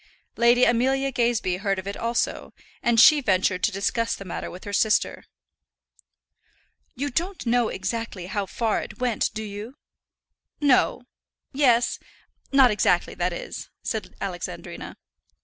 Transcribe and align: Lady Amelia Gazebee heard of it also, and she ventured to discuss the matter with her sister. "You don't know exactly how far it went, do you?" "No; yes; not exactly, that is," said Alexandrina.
Lady 0.35 0.63
Amelia 0.63 1.11
Gazebee 1.11 1.57
heard 1.57 1.77
of 1.77 1.85
it 1.87 1.95
also, 1.95 2.55
and 2.81 2.99
she 2.99 3.21
ventured 3.21 3.61
to 3.61 3.71
discuss 3.71 4.15
the 4.15 4.25
matter 4.25 4.49
with 4.49 4.63
her 4.63 4.73
sister. 4.73 5.25
"You 6.95 7.11
don't 7.11 7.45
know 7.45 7.69
exactly 7.69 8.25
how 8.25 8.47
far 8.47 8.81
it 8.81 8.99
went, 8.99 9.31
do 9.35 9.43
you?" 9.43 9.75
"No; 10.59 11.03
yes; 11.53 11.99
not 12.51 12.71
exactly, 12.71 13.13
that 13.13 13.31
is," 13.31 13.69
said 13.83 14.15
Alexandrina. 14.19 14.97